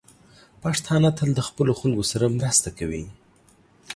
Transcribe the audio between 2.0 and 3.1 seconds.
سره مرسته کوي.